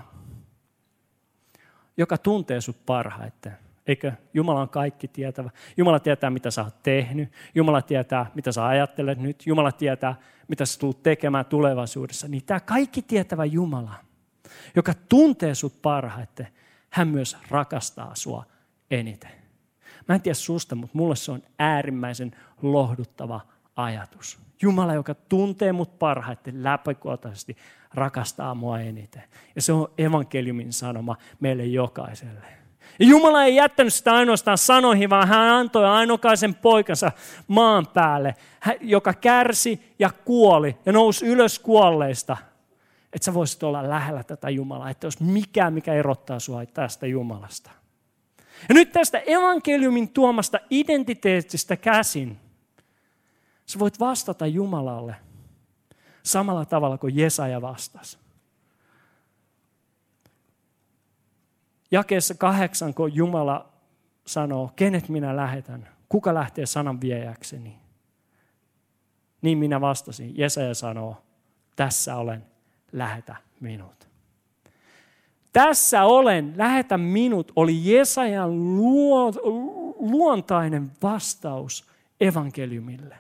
[1.97, 3.53] joka tuntee sut parhaiten,
[3.87, 5.51] Eikö Jumala on kaikki tietävä?
[5.77, 7.33] Jumala tietää, mitä sä oot tehnyt.
[7.55, 9.47] Jumala tietää, mitä sä ajattelet nyt.
[9.47, 10.15] Jumala tietää,
[10.49, 12.29] mitä sä tulet tekemään tulevaisuudessa.
[12.29, 13.95] Niin tämä kaikki tietävä Jumala–
[14.77, 16.49] joka tuntee sut parhaiten,
[16.91, 18.45] hän myös rakastaa sua
[18.91, 19.31] eniten.
[20.09, 23.41] Mä en tiedä susta, mutta mulle se on äärimmäisen lohduttava
[23.77, 24.39] ajatus.
[24.63, 27.57] Jumala, joka tuntee mut parhaiten läpikotaisesti,
[27.95, 29.23] rakastaa mua eniten.
[29.55, 32.47] Ja se on evankeliumin sanoma meille jokaiselle.
[32.99, 37.13] Ja Jumala ei jättänyt sitä ainoastaan sanoihin, vaan hän antoi ainokaisen poikansa
[37.49, 38.35] maan päälle,
[38.81, 42.37] joka kärsi ja kuoli ja nousi ylös kuolleista–
[43.15, 47.71] että sä voisit olla lähellä tätä Jumalaa, että olisi mikään, mikä erottaa sua tästä Jumalasta.
[48.69, 52.41] Ja nyt tästä evankeliumin tuomasta identiteetistä käsin,
[53.67, 55.17] sä voit vastata Jumalalle
[56.23, 58.19] samalla tavalla kuin Jesaja vastasi.
[61.91, 63.73] Jakeessa kahdeksan, kun Jumala
[64.27, 67.79] sanoo, kenet minä lähetän, kuka lähtee sanan viejäkseni.
[69.43, 70.39] Niin minä vastasin.
[70.39, 71.17] Jesaja sanoo,
[71.77, 72.54] tässä olen,
[72.95, 74.09] lähetä minut.
[75.53, 78.77] Tässä olen, lähetä minut, oli Jesajan
[79.99, 81.85] luontainen vastaus
[82.21, 83.17] evankeliumille.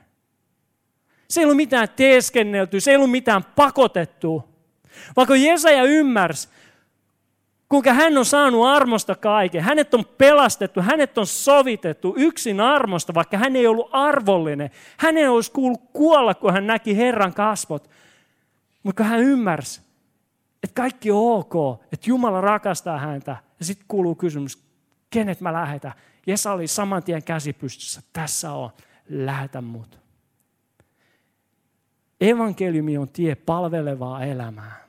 [1.30, 4.44] Se ei ollut mitään teeskennelty, se ei ollut mitään pakotettu.
[5.16, 6.48] Vaikka Jesaja ymmärsi,
[7.68, 9.62] kuinka hän on saanut armosta kaiken.
[9.62, 14.70] Hänet on pelastettu, hänet on sovitettu yksin armosta, vaikka hän ei ollut arvollinen.
[14.96, 17.90] Hänen olisi kuullut kuolla, kun hän näki Herran kasvot.
[18.85, 19.81] Mutta hän ymmärsi,
[20.62, 23.37] että kaikki on ok, että Jumala rakastaa häntä.
[23.59, 24.64] Ja sitten kuuluu kysymys,
[25.11, 25.92] kenet mä lähetän?
[26.27, 28.70] Jesa oli saman tien käsi pystyssä, tässä on,
[29.09, 29.99] lähetä mut.
[32.20, 34.85] Evankeliumi on tie palvelevaa elämää.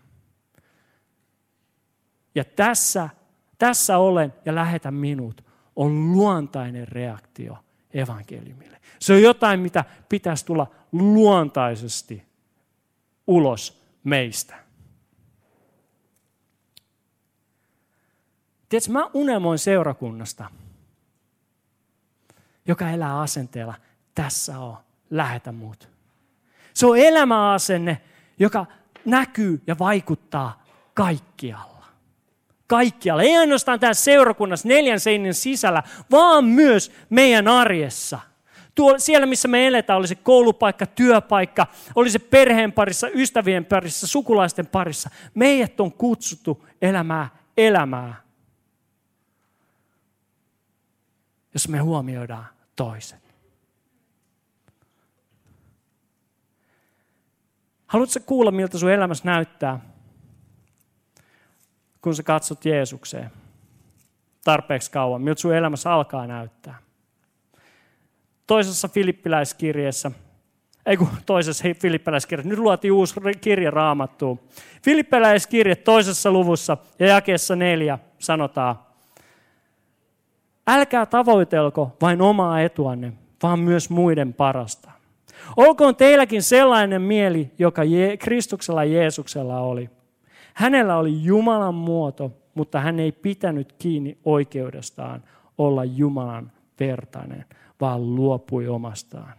[2.36, 3.10] Ja tässä,
[3.58, 7.58] tässä olen ja lähetä minut on luontainen reaktio
[7.94, 8.82] evankeliumille.
[9.00, 12.24] Se on jotain, mitä pitäisi tulla luontaisesti
[13.28, 14.56] ulos meistä.
[18.70, 20.46] Tiedätkö, mä unelmoin seurakunnasta,
[22.68, 23.74] joka elää asenteella,
[24.16, 24.78] tässä on,
[25.10, 25.90] lähetä muut.
[26.74, 28.02] Se on elämäasenne,
[28.40, 28.66] joka
[29.06, 30.64] näkyy ja vaikuttaa
[30.94, 31.86] kaikkialla.
[32.68, 33.24] Kaikkialla.
[33.24, 38.20] Ei ainoastaan tässä seurakunnassa neljän seinin sisällä, vaan myös meidän arjessa–
[38.76, 44.08] Tuo, siellä, missä me eletään, oli se koulupaikka, työpaikka, oli se perheen parissa, ystävien parissa,
[44.08, 45.10] sukulaisten parissa.
[45.34, 48.22] Meidät on kutsuttu elämää elämää,
[51.54, 53.26] jos me huomioidaan toiset.
[57.88, 59.80] Haluatko kuulla, miltä sun elämässä näyttää,
[62.02, 63.32] kun sä katsot Jeesukseen
[64.44, 65.22] tarpeeksi kauan?
[65.22, 66.85] Miltä sun elämässä alkaa näyttää?
[68.48, 70.12] Toisessa filippiläiskirjeessä,
[70.86, 74.40] ei kun toisessa filippiläiskirjassa, nyt luotiin uusi kirja raamattuun.
[74.84, 78.76] Filippiläiskirje toisessa luvussa ja jakeessa neljä sanotaan,
[80.68, 84.92] älkää tavoitelko vain omaa etuanne, vaan myös muiden parasta.
[85.58, 87.82] Olkoon teilläkin sellainen mieli, joka
[88.20, 89.90] Kristuksella Jeesuksella oli.
[90.54, 95.24] Hänellä oli Jumalan muoto, mutta hän ei pitänyt kiinni oikeudestaan
[95.58, 97.46] olla Jumalan vertainen,
[97.82, 99.34] vaan luopui omastaan.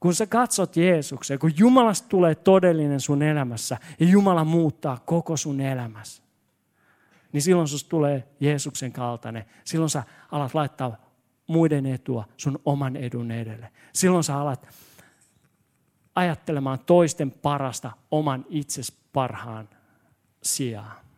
[0.00, 5.60] Kun sä katsot Jeesuksen, kun Jumalasta tulee todellinen sun elämässä ja Jumala muuttaa koko sun
[5.60, 6.22] elämässä,
[7.32, 9.44] niin silloin susta tulee Jeesuksen kaltainen.
[9.64, 10.02] Silloin sä
[10.32, 10.96] alat laittaa
[11.46, 13.72] muiden etua sun oman edun edelle.
[13.92, 14.68] Silloin sä alat
[16.14, 19.68] ajattelemaan toisten parasta oman itses parhaan
[20.42, 21.09] sijaan.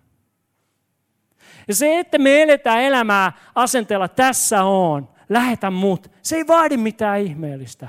[1.69, 7.21] Ja se, että me eletään elämää asenteella tässä on, lähetä mut, se ei vaadi mitään
[7.21, 7.89] ihmeellistä.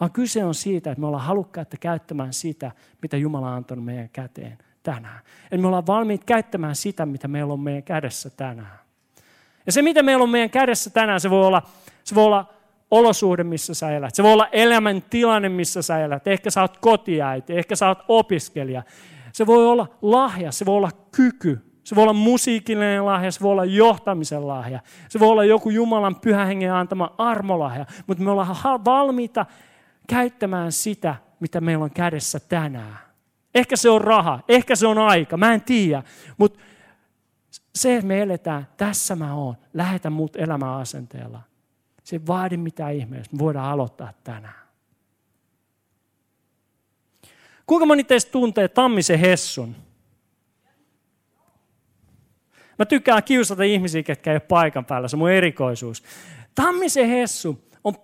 [0.00, 4.08] Vaan kyse on siitä, että me ollaan halukkaita käyttämään sitä, mitä Jumala on antanut meidän
[4.08, 5.20] käteen tänään.
[5.44, 8.78] Että me ollaan valmiit käyttämään sitä, mitä meillä on meidän kädessä tänään.
[9.66, 11.62] Ja se, mitä meillä on meidän kädessä tänään, se voi olla,
[12.04, 12.54] se voi olla
[12.90, 14.14] olosuhde, missä sä elät.
[14.14, 16.26] Se voi olla elämän tilanne, missä sä elät.
[16.26, 18.82] Ehkä sä oot kotiäiti, ehkä sä oot opiskelija.
[19.32, 23.52] Se voi olla lahja, se voi olla kyky, se voi olla musiikillinen lahja, se voi
[23.52, 24.80] olla johtamisen lahja.
[25.08, 27.86] Se voi olla joku Jumalan pyhän hengen antama armolahja.
[28.06, 29.46] Mutta me ollaan valmiita
[30.08, 32.98] käyttämään sitä, mitä meillä on kädessä tänään.
[33.54, 36.02] Ehkä se on raha, ehkä se on aika, mä en tiedä.
[36.36, 36.60] Mutta
[37.74, 41.40] se, että me eletään, tässä mä oon, lähetä mut elämäasenteella.
[42.04, 44.66] Se ei vaadi mitään ihmeellistä, me voidaan aloittaa tänään.
[47.66, 49.85] Kuinka moni teistä tuntee Tammisen Hessun?
[52.78, 55.08] Mä tykkään kiusata ihmisiä, ketkä ei ole paikan päällä.
[55.08, 56.02] Se on mun erikoisuus.
[56.54, 57.94] Tammisen Hessu on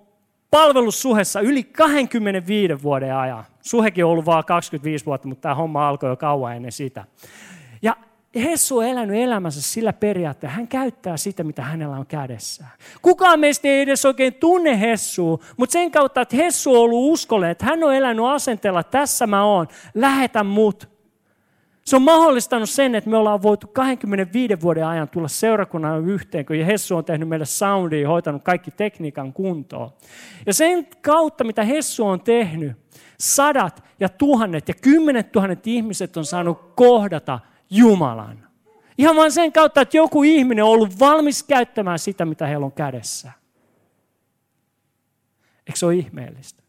[0.50, 3.44] palvelussuhessa yli 25 vuoden ajan.
[3.62, 7.04] Suhekin on ollut vain 25 vuotta, mutta tämä homma alkoi jo kauan ennen sitä.
[7.82, 7.96] Ja
[8.34, 12.70] Hessu on elänyt elämänsä sillä periaatteella, hän käyttää sitä, mitä hänellä on kädessään.
[13.02, 17.50] Kukaan meistä ei edes oikein tunne Hessua, mutta sen kautta, että Hessu on ollut uskollinen,
[17.50, 20.91] että hän on elänyt asenteella, tässä mä oon, lähetä mut.
[21.84, 26.56] Se on mahdollistanut sen, että me ollaan voitu 25 vuoden ajan tulla seurakunnan yhteen, kun
[26.56, 29.90] Hessu on tehnyt meille soundia, hoitanut kaikki tekniikan kuntoon.
[30.46, 32.72] Ja sen kautta, mitä Hessu on tehnyt,
[33.20, 37.40] sadat ja tuhannet ja kymmenet tuhannet ihmiset on saanut kohdata
[37.70, 38.48] Jumalan.
[38.98, 42.72] Ihan vain sen kautta, että joku ihminen on ollut valmis käyttämään sitä, mitä heillä on
[42.72, 43.32] kädessä.
[45.66, 46.61] Eikö se ole ihmeellistä?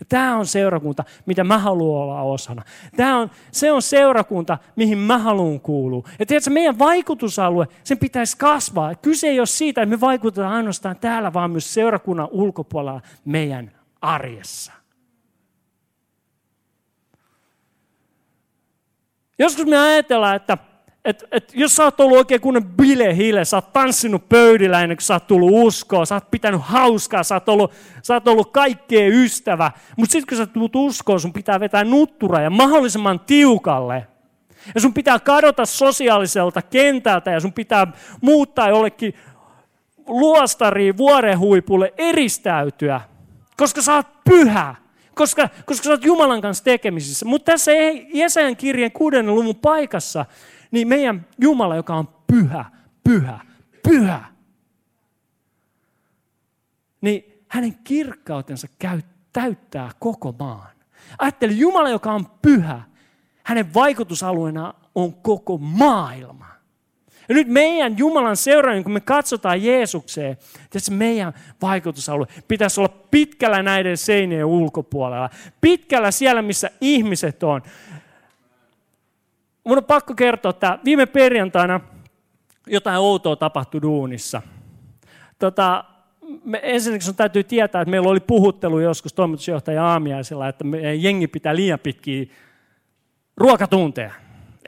[0.00, 2.62] Ja tämä on seurakunta, mitä mä haluan olla osana.
[2.96, 6.08] Tämä on, se on seurakunta, mihin mä haluan kuulua.
[6.18, 8.94] Ja tiedätkö, meidän vaikutusalue, sen pitäisi kasvaa.
[8.94, 14.72] Kyse ei ole siitä, että me vaikutetaan ainoastaan täällä, vaan myös seurakunnan ulkopuolella meidän arjessa.
[19.38, 20.58] Joskus me ajatellaan, että
[21.08, 25.04] et, et jos sä oot ollut oikein kunnon bilehille, sä oot tanssinut pöydillä ennen kuin
[25.04, 29.12] sä oot tullut uskoon, sä oot pitänyt hauskaa, sä oot ollut, sä oot ollut kaikkeen
[29.12, 34.06] ystävä, mutta sitten kun sä tulet uskoon, sun pitää vetää nuttura ja mahdollisimman tiukalle.
[34.74, 37.86] Ja sun pitää kadota sosiaaliselta kentältä ja sun pitää
[38.20, 39.14] muuttaa jollekin
[40.06, 43.00] luostariin vuorehuipulle eristäytyä,
[43.56, 44.74] koska sä oot pyhä
[45.18, 47.26] koska, koska sä oot Jumalan kanssa tekemisissä.
[47.26, 47.72] Mutta tässä
[48.14, 50.26] Jesajan kirjeen kuudennen luvun paikassa,
[50.70, 52.64] niin meidän Jumala, joka on pyhä,
[53.04, 53.40] pyhä,
[53.82, 54.24] pyhä,
[57.00, 59.00] niin hänen kirkkautensa käy,
[59.32, 60.70] täyttää koko maan.
[61.18, 62.82] Ajattele, Jumala, joka on pyhä,
[63.44, 66.48] hänen vaikutusalueena on koko maailma.
[67.28, 70.32] Ja nyt meidän Jumalan seuraajien, kun me katsotaan Jeesukseen,
[70.74, 75.30] että meidän vaikutusalue pitäisi olla pitkällä näiden seinien ulkopuolella.
[75.60, 77.62] Pitkällä siellä, missä ihmiset on.
[79.68, 81.80] Mun on pakko kertoa, että viime perjantaina
[82.66, 84.42] jotain outoa tapahtui duunissa.
[85.38, 85.84] Tota,
[86.44, 90.64] me ensinnäkin sun täytyy tietää, että meillä oli puhuttelu joskus toimitusjohtaja Aamiaisella, että
[90.98, 92.26] jengi pitää liian pitkiä
[93.36, 94.12] ruokatunteja.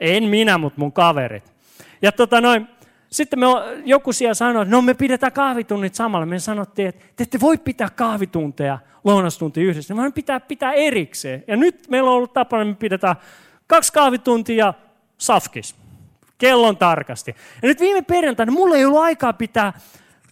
[0.01, 1.53] En minä, mutta mun kaverit.
[2.01, 2.67] Ja tota noin,
[3.11, 3.45] sitten me
[3.85, 6.25] joku siellä sanoi, että no me pidetään kahvitunnit samalla.
[6.25, 11.43] Me sanottiin, että te ette voi pitää kahvitunteja, lounastuntia yhdessä, vaan pitää pitää erikseen.
[11.47, 13.15] Ja nyt meillä on ollut tapana, että me pidetään
[13.67, 14.73] kaksi kahvituntia
[15.21, 15.75] safkis.
[16.37, 17.35] Kellon tarkasti.
[17.61, 19.73] Ja nyt viime perjantaina mulla ei ollut aikaa pitää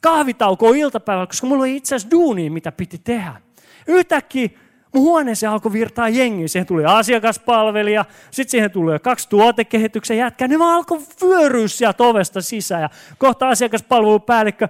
[0.01, 3.41] kahvitaukoa iltapäivällä, koska mulla oli itse asiassa duunia, mitä piti tehdä.
[3.87, 4.49] Yhtäkkiä
[4.93, 6.47] Mun huoneeseen alkoi virtaa jengi.
[6.47, 10.47] Siihen tuli asiakaspalvelija, sitten siihen tuli kaksi tuotekehityksen jätkää.
[10.47, 12.81] Ne vaan alkoi vyöryä sieltä ovesta sisään.
[12.81, 14.67] Ja kohta asiakaspalvelupäällikkö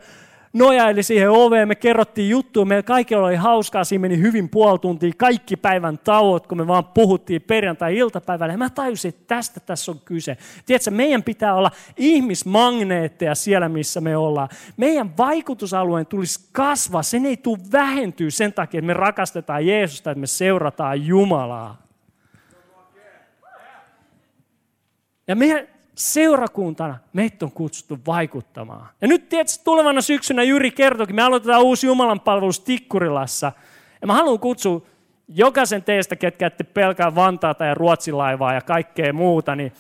[0.54, 5.12] nojaili siihen oveen, me kerrottiin juttuja, meillä kaikilla oli hauskaa, siinä meni hyvin puoli tuntia,
[5.18, 8.54] kaikki päivän tauot, kun me vaan puhuttiin perjantai-iltapäivällä.
[8.54, 10.38] Ja mä tajusin, että tästä tässä on kyse.
[10.66, 14.50] Tiedätkö, meidän pitää olla ihmismagneetteja siellä, missä me ollaan.
[14.78, 20.22] Meidän vaikutusalueen tulisi kasvaa, sen ei tule vähentyä sen takia, että me rakastetaan Jeesusta, että
[20.22, 21.82] me seurataan Jumalaa.
[25.28, 25.68] Ja meidän
[26.00, 28.88] seurakuntana meitä on kutsuttu vaikuttamaan.
[29.02, 33.52] Ja nyt tietysti tulevana syksynä Jyri kertoikin, me aloitetaan uusi Jumalan palvelus Tikkurilassa.
[34.02, 34.82] Ja mä haluan kutsua
[35.28, 39.72] jokaisen teistä, ketkä ette pelkää Vantaata ja Ruotsilaivaa ja kaikkea muuta, niin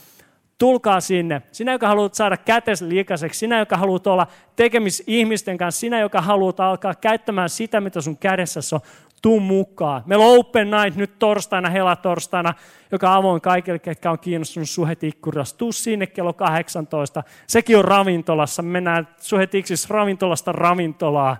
[0.57, 1.41] tulkaa sinne.
[1.51, 6.21] Sinä, joka haluat saada kätesi liikaiseksi, sinä, joka haluat olla tekemis ihmisten kanssa, sinä, joka
[6.21, 8.81] haluat alkaa käyttämään sitä, mitä sun kädessä on,
[9.21, 10.03] tuu mukaan.
[10.05, 12.53] Meillä on Open Night nyt torstaina, helatorstaina,
[12.91, 15.57] joka avoin kaikille, ketkä on kiinnostunut suhetikkurasta.
[15.57, 17.23] Tuu sinne kello 18.
[17.47, 18.61] Sekin on ravintolassa.
[18.61, 21.37] Me mennään suhetiksis ravintolasta ravintolaan.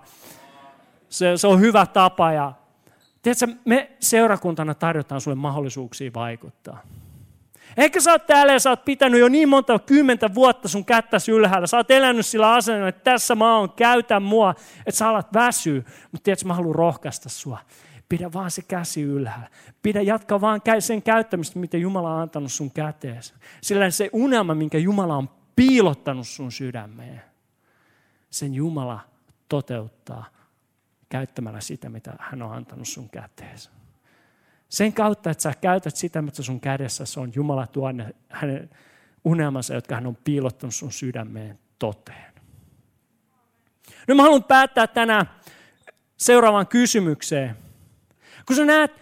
[1.08, 2.32] Se, se on hyvä tapa.
[2.32, 2.52] Ja,
[3.22, 6.82] tiedätkö, me seurakuntana tarjotaan sulle mahdollisuuksia vaikuttaa.
[7.76, 11.32] Ehkä sä oot täällä ja sä oot pitänyt jo niin monta kymmentä vuotta sun kättäsi
[11.32, 11.66] ylhäällä.
[11.66, 15.82] Sä oot elänyt sillä asennolla, että tässä mä oon, käytä mua, että sä alat väsyä.
[16.12, 17.58] Mutta tiedätkö, mä haluan rohkaista sua.
[18.08, 19.48] Pidä vaan se käsi ylhäällä.
[19.82, 23.20] Pidä, jatka vaan sen käyttämistä, mitä Jumala on antanut sun käteen.
[23.60, 27.22] Sillä se unelma, minkä Jumala on piilottanut sun sydämeen,
[28.30, 29.00] sen Jumala
[29.48, 30.24] toteuttaa
[31.08, 33.70] käyttämällä sitä, mitä hän on antanut sun käteensä.
[34.70, 37.88] Sen kautta, että sä käytät sitä, mitä sun kädessä on, Jumala tuo
[38.28, 38.70] hänen
[39.24, 42.32] unelmansa, jotka hän on piilottanut sun sydämeen toteen.
[44.08, 45.30] Nyt mä haluan päättää tänään
[46.16, 47.56] seuraavaan kysymykseen.
[48.46, 48.92] Kun sä näet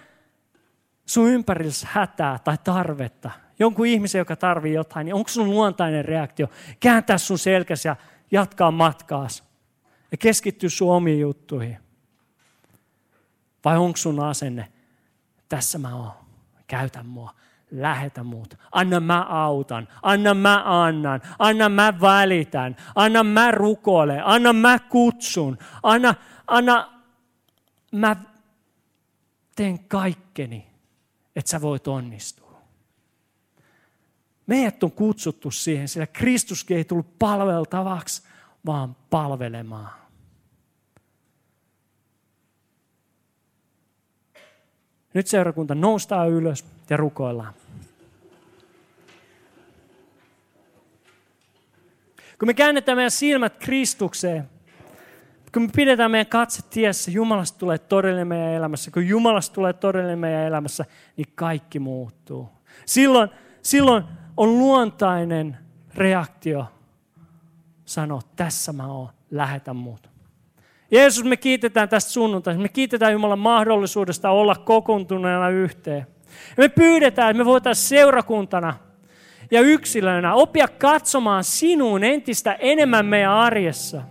[1.06, 6.50] sun ympärillä hätää tai tarvetta, jonkun ihmisen, joka tarvii jotain, niin onko sun luontainen reaktio
[6.80, 7.96] kääntää sun selkäsi ja
[8.30, 9.44] jatkaa matkaas
[10.10, 11.78] ja keskittyä sun omiin juttuihin?
[13.64, 14.68] Vai onko sun asenne,
[15.48, 16.12] tässä mä oon,
[16.66, 17.34] käytä mua,
[17.70, 18.54] lähetä muut.
[18.72, 25.58] Anna mä autan, anna mä annan, anna mä välitän, anna mä rukoilen, anna mä kutsun,
[25.82, 26.14] anna,
[26.46, 26.92] anna
[27.92, 28.16] mä
[29.56, 30.70] teen kaikkeni,
[31.36, 32.62] että sä voit onnistua.
[34.46, 38.22] Meidät on kutsuttu siihen, sillä Kristuskin ei tullut palveltavaksi,
[38.66, 39.90] vaan palvelemaan.
[45.18, 47.54] Nyt seurakunta noustaa ylös ja rukoillaan.
[52.38, 54.48] Kun me käännetään meidän silmät Kristukseen,
[55.52, 58.90] kun me pidetään meidän katse tiessä, Jumalasta tulee todellinen meidän elämässä.
[58.90, 60.84] Kun Jumalasta tulee todellinen meidän elämässä,
[61.16, 62.48] niin kaikki muuttuu.
[62.86, 63.30] Silloin,
[63.62, 64.04] silloin
[64.36, 65.56] on luontainen
[65.94, 66.66] reaktio
[67.84, 70.07] sanoa, tässä mä oon, lähetä muut.
[70.90, 72.62] Jeesus, me kiitetään tästä sunnuntaista.
[72.62, 76.06] Me kiitetään Jumalan mahdollisuudesta olla kokoontuneena yhteen.
[76.56, 78.74] Ja me pyydetään, että me voitaisiin seurakuntana
[79.50, 84.02] ja yksilöinä oppia katsomaan sinuun entistä enemmän meidän arjessa.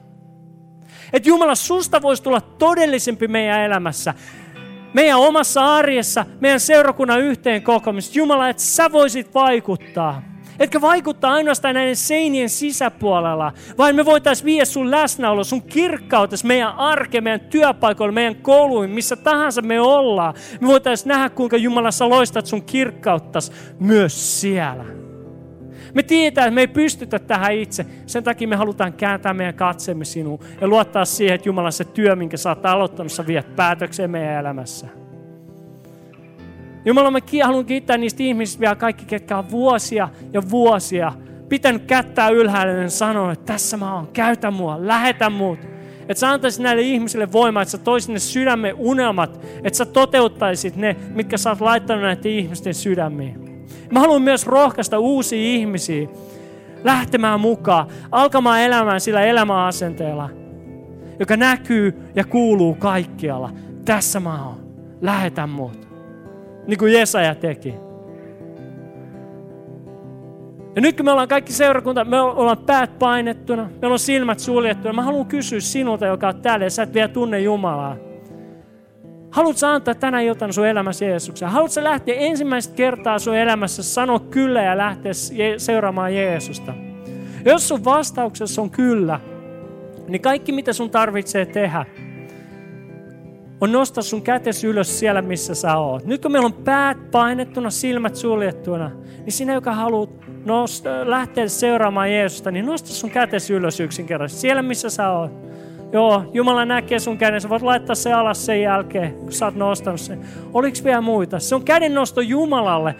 [1.14, 4.14] Että Jumala, susta voisi tulla todellisempi meidän elämässä.
[4.94, 8.18] Meidän omassa arjessa, meidän seurakunnan yhteen kokoamista.
[8.18, 10.22] Jumala, että sä voisit vaikuttaa
[10.60, 16.76] etkä vaikuttaa ainoastaan näiden seinien sisäpuolella, vaan me voitaisiin viedä sun läsnäolo, sun kirkkautes meidän
[16.76, 20.34] arke, meidän työpaikoilla, meidän kouluihin, missä tahansa me ollaan.
[20.62, 24.86] Me voitaisiin nähdä, kuinka Jumalassa loistat sun kirkkauttas myös siellä.
[25.94, 27.86] Me tiedetään, että me ei pystytä tähän itse.
[28.06, 32.16] Sen takia me halutaan kääntää meidän katseemme sinuun ja luottaa siihen, että Jumala se työ,
[32.16, 35.07] minkä sä oot aloittanut, sä viet päätökseen meidän elämässä.
[36.88, 41.14] Jumala, mä haluan kiittää niistä ihmisistä vielä kaikki, ketkä on vuosia ja vuosia
[41.50, 45.60] pitänyt kättää ylhäällä ja sanoo, että tässä mä oon, käytä mua, lähetä muut.
[46.02, 50.76] Että sä antaisit näille ihmisille voimaa, että sä toisit ne sydämen unelmat, että sä toteuttaisit
[50.76, 53.66] ne, mitkä sä oot laittanut näiden ihmisten sydämiin.
[53.92, 56.08] Mä haluan myös rohkaista uusia ihmisiä
[56.84, 60.30] lähtemään mukaan, alkamaan elämään sillä elämäasenteella,
[61.20, 63.50] joka näkyy ja kuuluu kaikkialla.
[63.86, 64.58] Tässä mä oon,
[65.02, 65.87] lähetä mut
[66.68, 67.76] niin kuin Jesaja teki.
[70.76, 74.94] Ja nyt kun me ollaan kaikki seurakunta, me ollaan päät painettuna, meillä on silmät suljettuna.
[74.94, 77.96] Mä haluan kysyä sinulta, joka on täällä ja sä et vielä tunne Jumalaa.
[79.32, 81.50] Haluatko antaa tänä iltana sun elämässä Jeesuksen?
[81.50, 85.12] Haluatko lähteä ensimmäistä kertaa sun elämässä sanoa kyllä ja lähteä
[85.58, 86.74] seuraamaan Jeesusta?
[87.46, 89.20] Jos sun vastauksessa on kyllä,
[90.08, 91.86] niin kaikki mitä sun tarvitsee tehdä,
[93.62, 96.06] on nostaa sun kätes ylös siellä, missä sä oot.
[96.06, 102.12] Nyt kun meillä on päät painettuna, silmät suljettuna, niin sinä, joka haluat nost- lähteä seuraamaan
[102.12, 104.42] Jeesusta, niin nosta sun kätes ylös yksinkertaisesti.
[104.42, 105.32] Siellä, missä sä oot.
[105.92, 107.42] Joo, Jumala näkee sun käden.
[107.42, 110.26] Sä voit laittaa se alas sen jälkeen, kun sä oot nostanut sen.
[110.54, 111.40] Oliko vielä muita?
[111.40, 112.96] Se on kädennosto Jumalalle.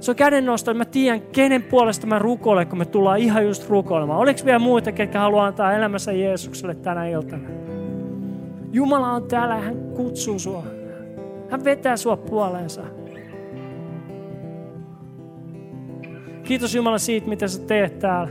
[0.00, 3.68] Se on kädennosto, että mä tiedän, kenen puolesta mä rukoilen, kun me tullaan ihan just
[3.68, 4.18] rukoilemaan.
[4.18, 7.48] Oliko vielä muita, ketkä haluaa antaa elämänsä Jeesukselle tänä iltana?
[8.74, 10.64] Jumala on täällä ja hän kutsuu sua.
[11.50, 12.82] Hän vetää sua puoleensa.
[16.42, 18.30] Kiitos Jumala siitä, mitä sä teet täällä.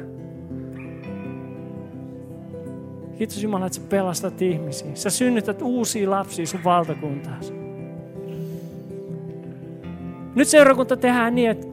[3.17, 4.91] Kiitos Jumala, että sä pelastat ihmisiä.
[4.93, 7.53] Sä synnytät uusia lapsia sun valtakuntaasi.
[10.35, 11.67] Nyt seurakunta tehdään niin, että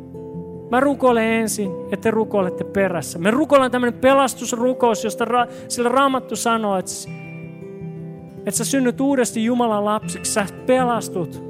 [0.70, 3.18] mä rukoilen ensin, että te rukoilette perässä.
[3.18, 6.90] Me rukoillaan tämmöinen pelastusrukous, josta ra- sillä Raamattu sanoo, että,
[8.50, 10.32] että sä synnyt uudesti Jumalan lapsiksi.
[10.32, 11.44] Sä pelastut,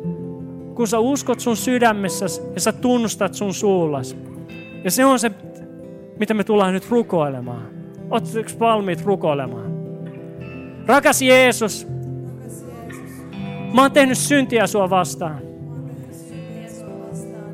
[0.74, 4.16] kun sä uskot sun sydämessäsi ja sä tunnustat sun suullas.
[4.84, 5.30] Ja se on se,
[6.18, 7.68] mitä me tullaan nyt rukoilemaan.
[8.10, 9.72] Oletteko valmiit rukoilemaan?
[10.86, 11.86] Rakas Jeesus,
[13.74, 15.40] mä oon tehnyt syntiä sua vastaan.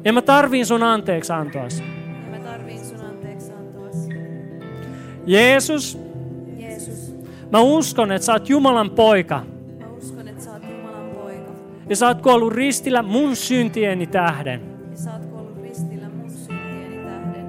[0.04, 1.82] Ja mä tarviin sun anteeksi antoas.
[5.26, 6.05] Jeesus,
[7.52, 9.42] mä uskon, että sä oot Jumalan poika.
[9.80, 11.52] mä uskon, että sä oot Jumalan poika.
[11.88, 14.60] Ja sä oot kuollut ristillä mun syntieni tähden.
[14.90, 17.46] Ja sä oot kuollut ristillä mun syntieni tähden.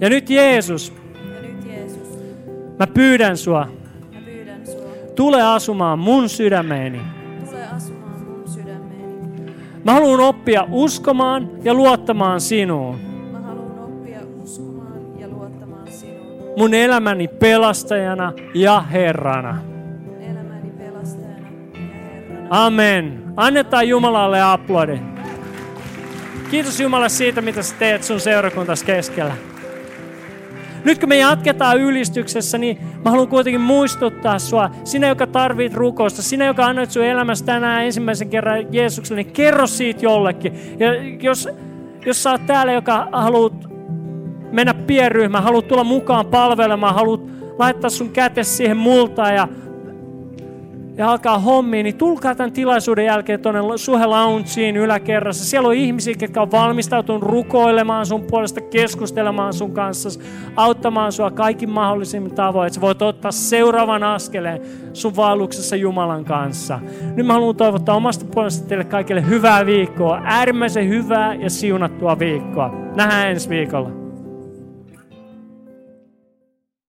[0.00, 0.92] Ja nyt Jeesus,
[1.34, 2.18] Ja nyt Jeesus,
[2.78, 3.68] mä pyydän sua,
[4.14, 4.82] mä pyydän sua,
[5.16, 7.00] tule asumaan mun sydämeeni.
[7.50, 9.52] tule asumaan mun sydämeeni.
[9.84, 13.11] Mä haluan oppia uskomaan ja luottamaan sinuun.
[16.56, 19.58] Mun elämäni pelastajana ja Herrana.
[20.20, 22.46] Elämäni pelastajana ja Herrana.
[22.50, 23.22] Amen.
[23.36, 24.98] Annetaan Jumalalle aplodi.
[26.50, 29.34] Kiitos Jumala siitä, mitä sä teet sun seurakuntas keskellä.
[30.84, 36.22] Nyt kun me jatketaan ylistyksessä, niin mä haluan kuitenkin muistuttaa sua, sinä joka tarvit rukousta,
[36.22, 40.76] sinä joka annoit sun elämässä tänään ensimmäisen kerran Jeesukselle, niin kerro siitä jollekin.
[40.78, 40.88] Ja
[41.20, 41.48] jos,
[42.06, 43.71] jos sä oot täällä, joka haluat
[44.52, 47.20] mennä pienryhmään, haluat tulla mukaan palvelemaan, haluat
[47.58, 49.48] laittaa sun kätes siihen multaan ja
[50.96, 55.44] ja alkaa hommiin, niin tulkaa tämän tilaisuuden jälkeen tuonne Suhe Loungeen yläkerrassa.
[55.44, 60.20] Siellä on ihmisiä, jotka on valmistautunut rukoilemaan sun puolesta, keskustelemaan sun kanssa,
[60.56, 64.60] auttamaan sua kaikin mahdollisin tavoin, että sä voit ottaa seuraavan askeleen
[64.92, 66.80] sun vaelluksessa Jumalan kanssa.
[67.16, 72.74] Nyt mä haluan toivottaa omasta puolesta teille kaikille hyvää viikkoa, äärimmäisen hyvää ja siunattua viikkoa.
[72.96, 73.90] Nähdään ensi viikolla.